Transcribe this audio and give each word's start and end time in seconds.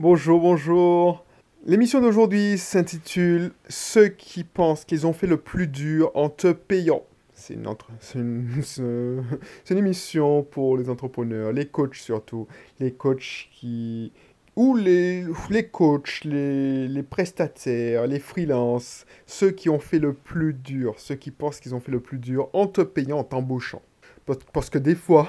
Bonjour, 0.00 0.40
bonjour. 0.40 1.24
L'émission 1.66 2.00
d'aujourd'hui 2.00 2.58
s'intitule 2.58 3.52
Ceux 3.68 4.08
qui 4.08 4.42
pensent 4.42 4.84
qu'ils 4.84 5.06
ont 5.06 5.12
fait 5.12 5.28
le 5.28 5.36
plus 5.36 5.68
dur 5.68 6.10
en 6.14 6.28
te 6.28 6.50
payant. 6.50 7.04
C'est 7.32 7.54
une, 7.54 7.68
entre- 7.68 7.90
une, 8.16 8.48
une 9.70 9.78
émission 9.78 10.42
pour 10.42 10.76
les 10.76 10.90
entrepreneurs, 10.90 11.52
les 11.52 11.66
coachs 11.66 11.94
surtout, 11.94 12.48
les 12.80 12.92
coachs 12.92 13.48
qui... 13.52 14.12
ou 14.56 14.74
les, 14.74 15.24
les 15.50 15.68
coachs, 15.68 16.24
les, 16.24 16.88
les 16.88 17.02
prestataires, 17.04 18.08
les 18.08 18.18
freelances, 18.18 19.06
ceux 19.26 19.52
qui 19.52 19.68
ont 19.68 19.78
fait 19.78 20.00
le 20.00 20.12
plus 20.12 20.54
dur, 20.54 20.94
ceux 20.98 21.14
qui 21.14 21.30
pensent 21.30 21.60
qu'ils 21.60 21.74
ont 21.74 21.80
fait 21.80 21.92
le 21.92 22.00
plus 22.00 22.18
dur 22.18 22.48
en 22.52 22.66
te 22.66 22.80
payant, 22.80 23.18
en 23.18 23.24
t'embauchant. 23.24 23.82
Parce 24.52 24.70
que 24.70 24.78
des 24.78 24.94
fois, 24.96 25.28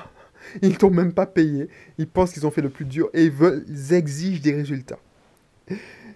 ils 0.62 0.78
t'ont 0.78 0.90
même 0.92 1.14
pas 1.14 1.26
payé, 1.26 1.70
ils 1.98 2.08
pensent 2.08 2.34
qu'ils 2.34 2.46
ont 2.48 2.52
fait 2.52 2.62
le 2.62 2.70
plus 2.70 2.86
dur 2.86 3.10
et 3.14 3.26
ils, 3.26 3.94
exigent 3.94 4.42
des 4.42 4.54
résultats. 4.54 5.00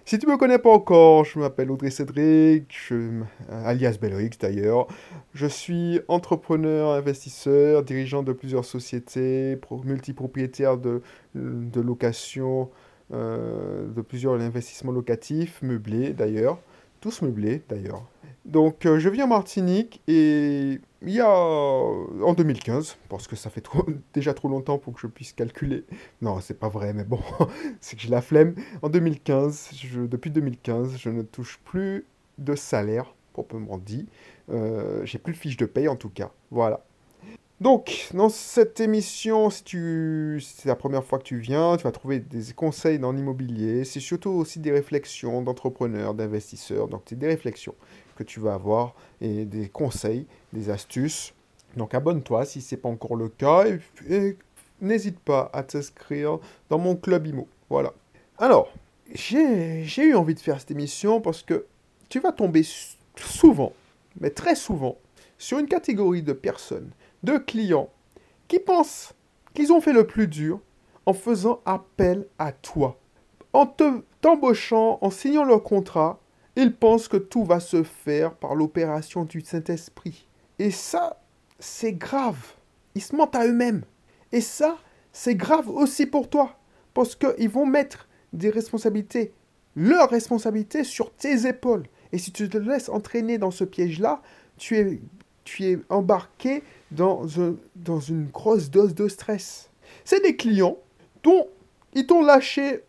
Si 0.04 0.18
tu 0.18 0.26
me 0.26 0.36
connais 0.36 0.58
pas 0.58 0.70
encore, 0.70 1.24
je 1.24 1.38
m'appelle 1.38 1.70
Audrey 1.70 1.90
Cédric, 1.90 2.66
je 2.88 2.94
m- 2.94 3.26
alias 3.48 3.96
Belrix 4.00 4.30
d'ailleurs. 4.40 4.88
Je 5.34 5.46
suis 5.46 6.00
entrepreneur, 6.08 6.92
investisseur, 6.92 7.82
dirigeant 7.84 8.22
de 8.22 8.32
plusieurs 8.32 8.64
sociétés, 8.64 9.56
pro- 9.56 9.82
multipropriétaire 9.84 10.78
de, 10.78 11.02
de 11.34 11.80
location, 11.80 12.70
euh, 13.12 13.86
de 13.88 14.02
plusieurs 14.02 14.34
investissements 14.40 14.92
locatifs, 14.92 15.60
meublés 15.62 16.12
d'ailleurs, 16.12 16.58
tous 17.00 17.22
meublés 17.22 17.62
d'ailleurs. 17.68 18.04
Donc 18.50 18.84
euh, 18.84 18.98
je 18.98 19.08
vis 19.08 19.22
en 19.22 19.28
Martinique 19.28 20.02
et 20.08 20.80
il 21.02 21.10
y 21.10 21.20
a 21.20 21.30
en 21.30 22.34
2015, 22.34 22.96
parce 23.08 23.28
que 23.28 23.36
ça 23.36 23.48
fait 23.48 23.62
déjà 24.12 24.34
trop 24.34 24.48
longtemps 24.48 24.76
pour 24.78 24.92
que 24.94 25.00
je 25.00 25.06
puisse 25.06 25.32
calculer. 25.32 25.84
Non, 26.20 26.40
c'est 26.40 26.58
pas 26.58 26.68
vrai, 26.68 26.92
mais 26.92 27.04
bon, 27.04 27.20
c'est 27.80 27.94
que 27.96 28.02
j'ai 28.02 28.08
la 28.10 28.20
flemme. 28.20 28.54
En 28.82 28.88
2015, 28.88 29.70
je- 29.74 30.00
depuis 30.00 30.30
2015, 30.30 30.96
je 30.98 31.10
ne 31.10 31.22
touche 31.22 31.60
plus 31.64 32.04
de 32.38 32.56
salaire, 32.56 33.14
proprement 33.32 33.78
dit. 33.78 34.06
Euh, 34.50 35.04
j'ai 35.04 35.18
plus 35.18 35.32
de 35.34 35.38
fiche 35.38 35.56
de 35.56 35.66
paye 35.66 35.86
en 35.88 35.96
tout 35.96 36.10
cas. 36.10 36.32
Voilà. 36.50 36.84
Donc, 37.60 38.08
dans 38.14 38.30
cette 38.30 38.80
émission, 38.80 39.50
si 39.50 39.62
tu, 39.64 40.38
si 40.40 40.54
c'est 40.62 40.68
la 40.68 40.76
première 40.76 41.04
fois 41.04 41.18
que 41.18 41.24
tu 41.24 41.36
viens, 41.38 41.76
tu 41.76 41.84
vas 41.84 41.92
trouver 41.92 42.18
des 42.18 42.54
conseils 42.54 42.98
dans 42.98 43.12
l'immobilier. 43.12 43.84
C'est 43.84 44.00
surtout 44.00 44.30
aussi 44.30 44.60
des 44.60 44.70
réflexions 44.72 45.42
d'entrepreneurs, 45.42 46.14
d'investisseurs. 46.14 46.88
Donc, 46.88 47.02
c'est 47.06 47.18
des 47.18 47.26
réflexions 47.26 47.74
que 48.20 48.24
tu 48.24 48.38
vas 48.38 48.52
avoir 48.52 48.94
et 49.22 49.46
des 49.46 49.70
conseils, 49.70 50.26
des 50.52 50.68
astuces. 50.68 51.32
Donc, 51.76 51.94
abonne-toi 51.94 52.44
si 52.44 52.60
ce 52.60 52.74
n'est 52.74 52.80
pas 52.80 52.90
encore 52.90 53.16
le 53.16 53.30
cas 53.30 53.64
et, 54.10 54.36
n'hésite 54.82 55.18
pas 55.18 55.50
à 55.54 55.62
t'inscrire 55.62 56.38
dans 56.68 56.78
mon 56.78 56.96
club 56.96 57.26
IMO. 57.26 57.48
Voilà. 57.70 57.94
Alors, 58.36 58.72
j'ai 59.14 60.02
eu 60.02 60.14
envie 60.14 60.34
de 60.34 60.40
faire 60.40 60.60
cette 60.60 60.70
émission 60.70 61.22
parce 61.22 61.42
que 61.42 61.64
tu 62.10 62.20
vas 62.20 62.32
tomber 62.32 62.62
souvent, 63.16 63.72
mais 64.20 64.30
très 64.30 64.54
souvent, 64.54 64.98
sur 65.38 65.58
une 65.58 65.66
catégorie 65.66 66.22
de 66.22 66.34
personnes, 66.34 66.90
de 67.22 67.38
clients, 67.38 67.88
qui 68.48 68.58
pensent 68.58 69.14
qu'ils 69.54 69.72
ont 69.72 69.80
fait 69.80 69.94
le 69.94 70.06
plus 70.06 70.28
dur 70.28 70.60
en 71.06 71.14
faisant 71.14 71.60
appel 71.64 72.26
à 72.38 72.52
toi. 72.52 72.98
En 73.54 73.66
te 73.66 74.02
t'embauchant, 74.20 74.98
en 75.00 75.10
signant 75.10 75.44
leur 75.44 75.62
contrat, 75.62 76.19
ils 76.56 76.74
pensent 76.74 77.08
que 77.08 77.16
tout 77.16 77.44
va 77.44 77.60
se 77.60 77.82
faire 77.82 78.34
par 78.34 78.54
l'opération 78.54 79.24
du 79.24 79.40
Saint-Esprit. 79.40 80.26
Et 80.58 80.70
ça, 80.70 81.22
c'est 81.58 81.92
grave. 81.92 82.54
Ils 82.94 83.02
se 83.02 83.14
mentent 83.14 83.36
à 83.36 83.46
eux-mêmes. 83.46 83.82
Et 84.32 84.40
ça, 84.40 84.76
c'est 85.12 85.34
grave 85.34 85.68
aussi 85.68 86.06
pour 86.06 86.28
toi. 86.28 86.56
Parce 86.92 87.14
qu'ils 87.14 87.48
vont 87.48 87.66
mettre 87.66 88.08
des 88.32 88.50
responsabilités, 88.50 89.32
leurs 89.76 90.10
responsabilités 90.10 90.84
sur 90.84 91.12
tes 91.12 91.46
épaules. 91.46 91.84
Et 92.12 92.18
si 92.18 92.32
tu 92.32 92.48
te 92.48 92.58
laisses 92.58 92.88
entraîner 92.88 93.38
dans 93.38 93.52
ce 93.52 93.64
piège-là, 93.64 94.20
tu 94.56 94.76
es, 94.76 95.00
tu 95.44 95.64
es 95.64 95.78
embarqué 95.88 96.62
dans, 96.90 97.40
un- 97.40 97.54
dans 97.76 98.00
une 98.00 98.26
grosse 98.26 98.70
dose 98.70 98.94
de 98.94 99.08
stress. 99.08 99.70
C'est 100.04 100.22
des 100.22 100.36
clients 100.36 100.76
dont 101.22 101.46
ils 101.94 102.06
t'ont 102.06 102.24
lâché 102.24 102.82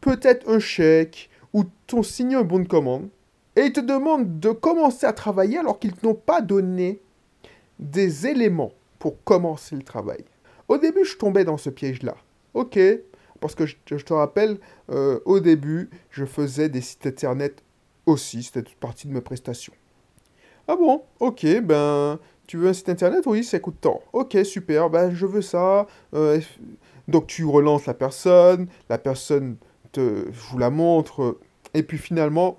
peut-être 0.00 0.48
un 0.48 0.58
chèque 0.58 1.30
ou 1.54 1.64
t'ont 1.86 2.02
signé 2.02 2.36
un 2.36 2.42
bon 2.42 2.58
de 2.58 2.68
commande 2.68 3.08
et 3.56 3.62
ils 3.62 3.72
te 3.72 3.80
demandent 3.80 4.40
de 4.40 4.50
commencer 4.50 5.06
à 5.06 5.12
travailler 5.12 5.58
alors 5.58 5.78
qu'ils 5.78 5.94
n'ont 6.02 6.14
pas 6.14 6.42
donné 6.42 7.00
des 7.78 8.26
éléments 8.26 8.72
pour 8.98 9.22
commencer 9.24 9.76
le 9.76 9.82
travail. 9.82 10.24
Au 10.68 10.76
début, 10.76 11.04
je 11.04 11.16
tombais 11.16 11.44
dans 11.44 11.56
ce 11.56 11.70
piège-là. 11.70 12.16
Ok, 12.54 12.78
parce 13.40 13.54
que 13.54 13.66
je, 13.66 13.76
te 13.96 14.12
rappelle, 14.12 14.58
euh, 14.90 15.20
au 15.24 15.40
début, 15.40 15.90
je 16.10 16.24
faisais 16.24 16.68
des 16.68 16.80
sites 16.80 17.06
internet 17.06 17.62
aussi, 18.06 18.42
c'était 18.42 18.62
toute 18.62 18.76
partie 18.76 19.06
de 19.06 19.12
mes 19.12 19.20
prestations. 19.20 19.72
Ah 20.66 20.76
bon, 20.76 21.02
ok, 21.20 21.60
ben, 21.62 22.18
tu 22.46 22.56
veux 22.56 22.68
un 22.68 22.72
site 22.72 22.88
internet? 22.88 23.24
Oui, 23.26 23.44
ça 23.44 23.58
coûte 23.58 23.76
tant. 23.80 24.00
Ok, 24.12 24.36
super, 24.44 24.88
ben, 24.90 25.10
je 25.14 25.26
veux 25.26 25.42
ça. 25.42 25.86
euh, 26.14 26.40
donc, 27.06 27.26
tu 27.26 27.44
relances 27.44 27.86
la 27.86 27.94
personne, 27.94 28.66
la 28.88 28.96
personne 28.98 29.56
je 29.96 30.50
vous 30.50 30.58
la 30.58 30.70
montre, 30.70 31.38
et 31.74 31.82
puis 31.82 31.98
finalement, 31.98 32.58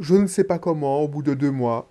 je 0.00 0.14
ne 0.14 0.26
sais 0.26 0.44
pas 0.44 0.58
comment, 0.58 1.00
au 1.02 1.08
bout 1.08 1.22
de 1.22 1.34
deux 1.34 1.50
mois, 1.50 1.88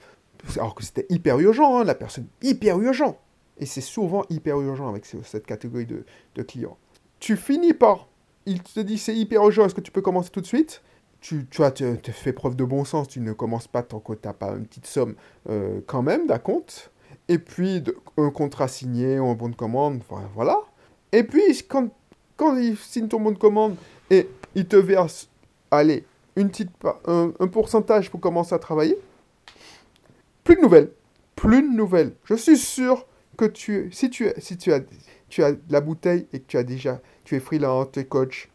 alors 0.55 0.75
que 0.75 0.83
c'était 0.83 1.05
hyper 1.09 1.39
urgent, 1.39 1.77
hein, 1.77 1.83
la 1.83 1.95
personne 1.95 2.25
hyper 2.41 2.79
urgent. 2.79 3.17
Et 3.57 3.65
c'est 3.65 3.81
souvent 3.81 4.23
hyper 4.29 4.59
urgent 4.59 4.89
avec 4.89 5.05
ce- 5.05 5.21
cette 5.23 5.45
catégorie 5.45 5.85
de, 5.85 6.03
clients. 6.43 6.77
Tu 7.19 7.37
finis 7.37 7.73
par, 7.73 8.07
il 8.45 8.63
te 8.63 8.79
dit 8.79 8.97
c'est 8.97 9.15
hyper 9.15 9.43
urgent, 9.43 9.65
est-ce 9.65 9.75
que 9.75 9.81
tu 9.81 9.91
peux 9.91 10.01
commencer 10.01 10.31
tout 10.31 10.41
de 10.41 10.47
suite? 10.47 10.81
Tu, 11.19 11.45
tu 11.51 11.63
as 11.63 11.69
te 11.69 12.11
fait 12.11 12.33
preuve 12.33 12.55
de 12.55 12.63
bon 12.63 12.83
sens, 12.83 13.07
tu 13.07 13.19
ne 13.19 13.33
commences 13.33 13.67
pas 13.67 13.83
tant 13.83 13.99
que 13.99 14.13
tu 14.13 14.27
n'as 14.27 14.33
pas 14.33 14.53
une 14.53 14.65
petite 14.65 14.87
somme 14.87 15.13
euh, 15.49 15.81
quand 15.85 16.01
même 16.01 16.25
d'un 16.25 16.39
compte. 16.39 16.91
Et 17.27 17.37
puis 17.37 17.83
un 18.17 18.31
contrat 18.31 18.67
signé 18.67 19.19
ou 19.19 19.27
un 19.27 19.35
bon 19.35 19.49
de 19.49 19.55
commande, 19.55 20.01
voilà. 20.33 20.59
Et 21.11 21.23
puis 21.23 21.43
quand, 21.67 21.89
quand 22.35 22.55
il 22.55 22.75
signe 22.75 23.07
ton 23.07 23.19
bon 23.19 23.31
de 23.31 23.37
commande 23.37 23.75
et 24.09 24.27
il 24.55 24.67
te 24.67 24.75
verse, 24.75 25.29
allez, 25.69 26.05
une 26.35 26.49
petite, 26.49 26.71
un, 27.05 27.31
pourcentage 27.47 28.09
pour 28.09 28.19
commencer 28.19 28.53
à 28.53 28.59
travailler, 28.59 28.97
plus 30.43 30.55
de 30.55 30.61
nouvelles. 30.61 30.91
Plus 31.35 31.61
de 31.61 31.75
nouvelles. 31.75 32.13
Je 32.25 32.35
suis 32.35 32.57
sûr 32.57 33.05
que 33.37 33.45
tu, 33.45 33.89
si 33.91 34.09
tu, 34.09 34.29
si 34.37 34.57
tu 34.57 34.71
as, 34.73 34.81
tu 35.29 35.43
as 35.43 35.53
la 35.69 35.81
bouteille 35.81 36.27
et 36.33 36.39
que 36.39 36.45
tu 36.47 36.57
as 36.57 36.63
déjà, 36.63 37.01
tu 37.23 37.35
es 37.35 37.39
freelance, 37.39 37.87
tu 37.91 37.99
es 37.99 38.05
coach, 38.05 38.49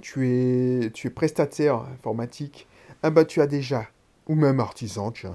tu 0.00 0.28
es, 0.28 0.90
tu 0.90 1.08
es 1.08 1.10
prestataire 1.10 1.76
informatique, 1.76 2.68
ah 3.02 3.10
bah 3.10 3.24
tu 3.24 3.40
as 3.40 3.46
déjà, 3.46 3.86
ou 4.26 4.34
même 4.34 4.60
artisan, 4.60 5.10
tu 5.10 5.26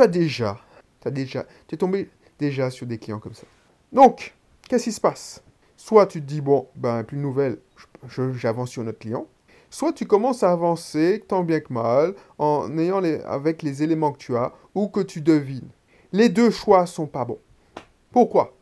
as 0.00 0.06
déjà, 0.08 0.58
tu 1.00 1.08
as 1.08 1.10
déjà, 1.10 1.46
tu 1.68 1.74
es 1.74 1.78
tombé 1.78 2.08
déjà 2.38 2.70
sur 2.70 2.86
des 2.86 2.98
clients 2.98 3.20
comme 3.20 3.34
ça. 3.34 3.46
Donc, 3.92 4.34
qu'est-ce 4.68 4.84
qui 4.84 4.92
se 4.92 5.00
passe? 5.00 5.42
Soit 5.76 6.06
tu 6.06 6.20
te 6.20 6.26
dis, 6.26 6.40
bon, 6.40 6.68
ben 6.76 7.04
plus 7.04 7.16
de 7.16 7.22
nouvelles, 7.22 7.58
j'avance 8.08 8.70
sur 8.70 8.82
notre 8.82 8.98
client, 8.98 9.26
soit 9.70 9.92
tu 9.92 10.04
commences 10.04 10.42
à 10.42 10.50
avancer 10.50 11.24
tant 11.26 11.42
bien 11.42 11.60
que 11.60 11.72
mal 11.72 12.14
en 12.38 12.76
ayant 12.76 13.00
les, 13.00 13.20
avec 13.22 13.62
les 13.62 13.82
éléments 13.82 14.12
que 14.12 14.18
tu 14.18 14.36
as 14.36 14.52
ou 14.74 14.88
que 14.88 15.00
tu 15.00 15.20
devines. 15.20 15.68
Les 16.12 16.28
deux 16.28 16.50
choix 16.50 16.86
sont 16.86 17.06
pas 17.06 17.24
bons. 17.24 17.38
Pourquoi? 18.10 18.56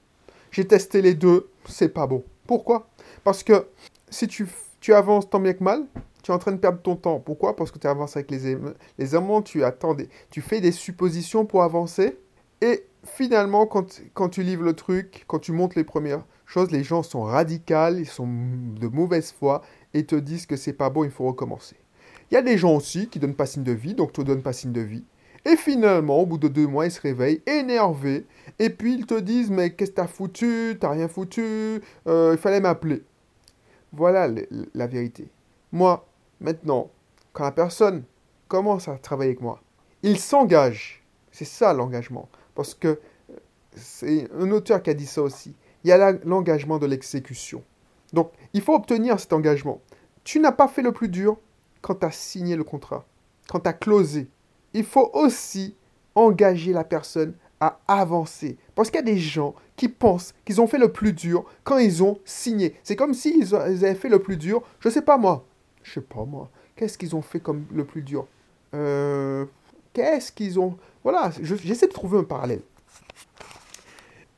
J'ai 0.51 0.67
testé 0.67 1.03
les 1.03 1.15
deux, 1.15 1.49
c'est 1.67 1.89
pas 1.89 2.07
bon. 2.07 2.23
Pourquoi? 2.47 2.89
Parce 3.25 3.43
que 3.43 3.67
si 4.11 4.27
tu, 4.29 4.47
tu 4.81 4.95
avances 4.95 5.29
tant 5.29 5.41
bien 5.41 5.55
que 5.55 5.65
mal, 5.65 5.85
tu 6.23 6.31
es 6.31 6.35
en 6.35 6.39
train 6.39 6.53
de 6.53 6.59
perdre 6.59 6.81
ton 6.81 6.97
temps. 6.97 7.21
Pourquoi? 7.21 7.57
Parce 7.57 7.71
que 7.71 7.79
tu 7.79 7.87
avances 7.87 8.17
avec 8.17 8.31
les, 8.31 8.57
les 8.99 9.15
éléments, 9.15 9.43
tu 9.43 9.65
attends 9.65 9.95
des- 9.95 10.09
tu 10.31 10.41
fais 10.41 10.61
des 10.61 10.73
suppositions 10.73 11.47
pour 11.47 11.63
avancer. 11.63 12.19
Et 12.61 12.85
finalement, 13.05 13.67
quand, 13.67 14.01
quand 14.15 14.29
tu 14.29 14.43
livres 14.43 14.65
le 14.65 14.75
truc, 14.75 15.25
quand 15.27 15.39
tu 15.39 15.53
montes 15.53 15.75
les 15.75 15.85
premières 15.85 16.25
choses, 16.45 16.71
les 16.71 16.83
gens 16.83 17.03
sont 17.03 17.23
radicaux, 17.23 17.95
ils 17.97 18.07
sont 18.07 18.27
de 18.27 18.89
mauvaise 18.89 19.33
foi 19.33 19.63
et 19.95 20.05
te 20.05 20.15
disent 20.17 20.47
que 20.47 20.57
c'est 20.57 20.73
pas 20.73 20.91
bon, 20.91 21.05
il 21.05 21.11
faut 21.11 21.27
recommencer. 21.27 21.77
Il 22.31 22.35
y 22.35 22.37
a 22.37 22.43
des 22.43 22.59
gens 22.59 22.77
aussi 22.77 23.09
qui 23.09 23.19
donnent 23.19 23.35
pas 23.35 23.47
signe 23.47 23.65
de 23.65 23.73
vie, 23.73 23.95
donc 23.95 24.13
te 24.13 24.21
donnent 24.21 24.43
pas 24.43 24.53
signe 24.53 24.73
de 24.73 24.81
vie. 24.81 25.05
Et 25.45 25.57
finalement, 25.57 26.19
au 26.19 26.27
bout 26.27 26.39
de 26.39 26.49
deux 26.49 26.67
mois, 26.67 26.87
ils 26.87 26.91
se 26.91 27.01
réveillent 27.01 27.43
énervés. 27.47 28.27
Et 28.59 28.71
puis 28.71 28.95
ils 28.95 29.07
te 29.07 29.19
disent 29.19 29.51
Mais 29.51 29.71
qu'est-ce 29.71 29.93
que 29.93 29.97
t'as 29.97 30.07
foutu? 30.07 30.77
T'as 30.79 30.91
rien 30.91 31.09
foutu? 31.09 31.81
Euh, 32.07 32.33
Il 32.33 32.39
fallait 32.39 32.61
m'appeler. 32.61 33.03
Voilà 33.93 34.29
la 34.75 34.87
vérité. 34.87 35.31
Moi, 35.73 36.07
maintenant, 36.41 36.91
quand 37.33 37.45
la 37.45 37.53
personne 37.53 38.03
commence 38.49 38.89
à 38.89 38.99
travailler 38.99 39.31
avec 39.31 39.41
moi, 39.41 39.63
il 40.03 40.19
s'engage. 40.19 41.03
C'est 41.33 41.47
ça 41.47 41.73
l'engagement. 41.73 42.29
Parce 42.55 42.75
que 42.75 42.89
euh, 42.89 43.35
c'est 43.75 44.29
un 44.39 44.51
auteur 44.51 44.83
qui 44.83 44.91
a 44.91 44.95
dit 44.95 45.07
ça 45.07 45.23
aussi. 45.23 45.55
Il 45.85 45.89
y 45.89 45.93
a 45.93 46.13
l'engagement 46.25 46.79
de 46.79 46.87
l'exécution. 46.87 47.63
Donc, 48.13 48.33
il 48.53 48.63
faut 48.63 48.75
obtenir 48.75 49.19
cet 49.21 49.33
engagement. 49.33 49.81
Tu 50.25 50.41
n'as 50.41 50.53
pas 50.53 50.69
fait 50.69 50.83
le 50.83 50.93
plus 50.93 51.09
dur 51.09 51.37
quand 51.81 51.97
tu 51.97 52.07
as 52.07 52.11
signé 52.11 52.57
le 52.57 52.65
contrat, 52.65 53.05
quand 53.49 53.61
tu 53.61 53.69
as 53.69 53.73
closé. 53.73 54.29
Il 54.75 54.85
faut 54.85 55.11
aussi 55.15 55.75
engager 56.15 56.73
la 56.73 56.85
personne 56.85 57.35
à 57.61 57.81
avancer. 57.89 58.57
Parce 58.75 58.91
qu'il 58.91 58.97
y 58.97 59.03
a 59.03 59.03
des 59.03 59.19
gens 59.19 59.55
qui 59.77 59.89
pensent 59.89 60.35
qu'ils 60.45 60.61
ont 60.61 60.67
fait 60.67 60.79
le 60.79 60.93
plus 60.93 61.13
dur 61.13 61.45
quand 61.65 61.79
ils 61.79 62.03
ont 62.03 62.19
signé. 62.25 62.75
C'est 62.83 62.97
comme 62.97 63.15
s'ils 63.15 63.55
avaient 63.55 63.95
fait 63.95 64.09
le 64.09 64.19
plus 64.19 64.37
dur, 64.37 64.63
je 64.81 64.89
sais 64.89 65.03
pas 65.03 65.19
moi. 65.19 65.45
je 65.83 65.95
sais 65.95 66.01
pas 66.01 66.25
moi, 66.25 66.51
qu'est-ce 66.77 66.99
qu'ils 66.99 67.17
ont 67.17 67.23
fait 67.23 67.41
comme 67.41 67.65
le 67.73 67.85
plus 67.85 68.03
dur? 68.03 68.27
Euh, 68.75 69.47
Qu'est-ce 69.93 70.31
qu'ils 70.31 70.61
ont... 70.61 70.77
Voilà, 71.03 71.33
j'essaie 71.41 71.89
de 71.89 71.93
trouver 71.93 72.19
un 72.19 72.25
parallèle. 72.25 72.61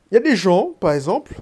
Il 0.09 0.15
y 0.15 0.17
a 0.17 0.21
des 0.21 0.35
gens, 0.35 0.71
par 0.79 0.93
exemple, 0.93 1.35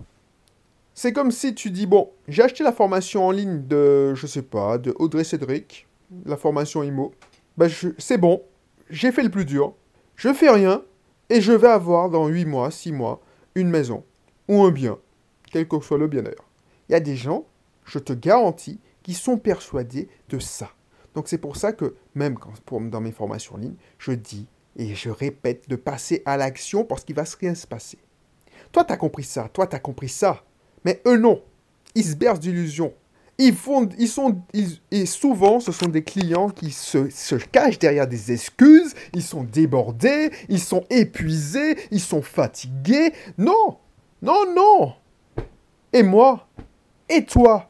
c'est 1.00 1.14
comme 1.14 1.32
si 1.32 1.56
tu 1.56 1.72
dis, 1.72 1.86
bon, 1.86 2.12
j'ai 2.28 2.44
acheté 2.44 2.62
la 2.62 2.74
formation 2.74 3.26
en 3.26 3.32
ligne 3.32 3.66
de, 3.66 4.14
je 4.16 4.28
sais 4.28 4.42
pas, 4.42 4.78
de 4.78 4.94
Audrey 5.00 5.24
Cédric, 5.24 5.88
la 6.26 6.36
formation 6.36 6.84
IMO. 6.84 7.14
Ben, 7.56 7.70
c'est 7.98 8.18
bon, 8.18 8.44
j'ai 8.90 9.14
fait 9.14 9.24
le 9.24 9.30
plus 9.30 9.46
dur, 9.46 9.76
je 10.18 10.34
fais 10.34 10.50
rien, 10.50 10.84
et 11.30 11.40
je 11.40 11.54
vais 11.54 11.70
avoir 11.70 12.10
dans 12.10 12.28
8 12.28 12.44
mois, 12.44 12.70
6 12.70 12.92
mois, 12.92 13.22
une 13.56 13.70
maison, 13.70 14.04
ou 14.50 14.62
un 14.62 14.72
bien, 14.72 14.98
quel 15.50 15.70
que 15.70 15.80
soit 15.80 15.98
le 15.98 16.08
bien 16.08 16.22
d'ailleurs. 16.22 16.50
Il 16.90 16.92
y 16.92 16.96
a 16.96 17.00
des 17.00 17.16
gens, 17.16 17.46
je 17.86 18.00
te 18.00 18.12
garantis, 18.12 18.82
qui 19.02 19.14
sont 19.14 19.38
persuadés 19.38 20.10
de 20.28 20.40
ça. 20.40 20.70
Donc 21.16 21.30
c'est 21.30 21.38
pour 21.38 21.56
ça 21.56 21.72
que, 21.72 21.96
même 22.14 22.38
quand, 22.38 22.52
dans 22.90 23.00
mes 23.00 23.14
formations 23.14 23.56
en 23.56 23.60
ligne, 23.60 23.76
je 24.00 24.12
dis 24.12 24.48
et 24.76 24.96
je 24.96 25.12
répète 25.12 25.70
de 25.70 25.78
passer 25.78 26.22
à 26.26 26.36
l'action 26.36 26.84
parce 26.84 27.06
qu'il 27.06 27.16
va 27.16 27.24
rien 27.40 27.56
se 27.56 27.68
passer. 27.68 28.00
Toi, 28.74 28.84
tu 28.84 28.92
as 28.92 28.98
compris 28.98 29.24
ça, 29.24 29.48
toi, 29.48 29.66
tu 29.66 29.78
as 29.78 29.80
compris 29.80 30.10
ça. 30.10 30.44
Mais 30.86 31.02
eux, 31.06 31.18
non. 31.18 31.42
Ils 31.96 32.04
se 32.04 32.16
bercent 32.16 32.40
d'illusions. 32.40 32.94
Ils 33.42 33.56
font, 33.56 33.88
ils 33.98 34.10
sont, 34.10 34.42
et 34.92 35.06
souvent, 35.06 35.62
ce 35.62 35.72
sont 35.72 35.88
des 35.88 36.04
clients 36.04 36.50
qui 36.50 36.72
se, 36.72 37.10
se, 37.10 37.36
cachent 37.36 37.80
derrière 37.80 38.06
des 38.06 38.34
excuses, 38.34 38.94
ils 39.14 39.24
sont 39.24 39.44
débordés, 39.44 40.30
ils 40.50 40.60
sont 40.60 40.84
épuisés, 40.90 41.78
ils 41.90 42.02
sont 42.02 42.22
fatigués. 42.22 43.14
Non, 43.38 43.78
non, 44.22 44.44
non. 44.54 44.94
Et 45.94 46.04
moi 46.04 46.50
Et 47.08 47.24
toi? 47.24 47.70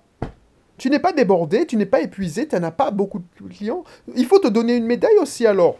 Tu 0.79 0.89
n'es 0.89 0.99
pas 0.99 1.13
débordé, 1.13 1.67
tu 1.67 1.75
n'es 1.75 1.85
pas 1.85 2.01
épuisé, 2.01 2.47
tu 2.47 2.55
n'as 2.55 2.71
pas 2.71 2.89
beaucoup 2.89 3.19
de 3.19 3.47
clients. 3.49 3.83
Il 4.15 4.25
faut 4.25 4.39
te 4.39 4.47
donner 4.47 4.75
une 4.75 4.85
médaille 4.85 5.17
aussi 5.21 5.45
alors. 5.45 5.77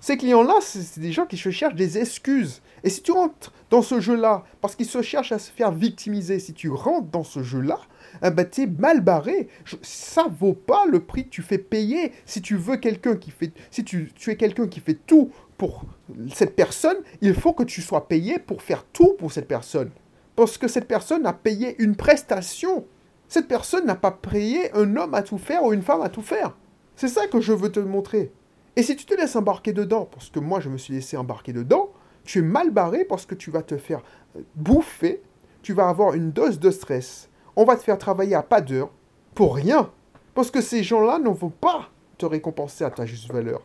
Ces 0.00 0.16
clients-là, 0.16 0.54
c'est 0.60 1.00
des 1.00 1.12
gens 1.12 1.26
qui 1.26 1.36
se 1.36 1.50
cherchent 1.50 1.74
des 1.74 1.98
excuses. 1.98 2.62
Et 2.84 2.90
si 2.90 3.02
tu 3.02 3.10
rentres 3.10 3.52
dans 3.70 3.82
ce 3.82 4.00
jeu-là, 4.00 4.44
parce 4.60 4.76
qu'ils 4.76 4.86
se 4.86 5.02
cherchent 5.02 5.32
à 5.32 5.38
se 5.38 5.50
faire 5.50 5.72
victimiser, 5.72 6.38
si 6.38 6.54
tu 6.54 6.70
rentres 6.70 7.08
dans 7.08 7.24
ce 7.24 7.42
jeu-là, 7.42 7.80
eh 8.22 8.30
ben, 8.30 8.46
mal 8.78 9.00
barré. 9.00 9.48
Ça 9.82 10.26
vaut 10.28 10.54
pas 10.54 10.84
le 10.86 11.00
prix 11.00 11.24
que 11.24 11.30
tu 11.30 11.42
fais 11.42 11.58
payer. 11.58 12.12
Si 12.26 12.40
tu 12.40 12.56
veux 12.56 12.76
quelqu'un 12.76 13.16
qui 13.16 13.30
fait, 13.30 13.52
si 13.70 13.84
tu 13.84 14.12
es 14.26 14.36
quelqu'un 14.36 14.68
qui 14.68 14.80
fait 14.80 14.98
tout 15.06 15.30
pour 15.56 15.84
cette 16.32 16.54
personne, 16.54 16.98
il 17.20 17.34
faut 17.34 17.52
que 17.52 17.64
tu 17.64 17.82
sois 17.82 18.06
payé 18.06 18.38
pour 18.38 18.62
faire 18.62 18.84
tout 18.84 19.14
pour 19.18 19.32
cette 19.32 19.48
personne. 19.48 19.90
Parce 20.36 20.56
que 20.56 20.68
cette 20.68 20.86
personne 20.86 21.26
a 21.26 21.32
payé 21.32 21.74
une 21.82 21.96
prestation. 21.96 22.86
Cette 23.28 23.48
personne 23.48 23.84
n'a 23.84 23.96
pas 23.96 24.12
payé 24.12 24.72
un 24.74 24.96
homme 24.96 25.14
à 25.14 25.22
tout 25.22 25.38
faire 25.38 25.64
ou 25.64 25.72
une 25.72 25.82
femme 25.82 26.02
à 26.02 26.08
tout 26.08 26.22
faire. 26.22 26.56
C'est 26.94 27.08
ça 27.08 27.26
que 27.26 27.40
je 27.40 27.52
veux 27.52 27.70
te 27.70 27.80
montrer. 27.80 28.32
Et 28.78 28.84
si 28.84 28.94
tu 28.94 29.06
te 29.06 29.14
laisses 29.14 29.34
embarquer 29.34 29.72
dedans, 29.72 30.04
parce 30.08 30.30
que 30.30 30.38
moi 30.38 30.60
je 30.60 30.68
me 30.68 30.78
suis 30.78 30.94
laissé 30.94 31.16
embarquer 31.16 31.52
dedans, 31.52 31.90
tu 32.22 32.38
es 32.38 32.42
mal 32.42 32.70
barré 32.70 33.04
parce 33.04 33.26
que 33.26 33.34
tu 33.34 33.50
vas 33.50 33.62
te 33.62 33.76
faire 33.76 34.02
euh, 34.36 34.42
bouffer, 34.54 35.20
tu 35.62 35.72
vas 35.72 35.88
avoir 35.88 36.14
une 36.14 36.30
dose 36.30 36.60
de 36.60 36.70
stress, 36.70 37.28
on 37.56 37.64
va 37.64 37.74
te 37.74 37.82
faire 37.82 37.98
travailler 37.98 38.36
à 38.36 38.44
pas 38.44 38.60
d'heure 38.60 38.92
pour 39.34 39.56
rien. 39.56 39.90
Parce 40.32 40.52
que 40.52 40.60
ces 40.60 40.84
gens-là 40.84 41.18
ne 41.18 41.28
vont 41.28 41.50
pas 41.50 41.88
te 42.18 42.24
récompenser 42.24 42.84
à 42.84 42.90
ta 42.90 43.04
juste 43.04 43.32
valeur. 43.32 43.62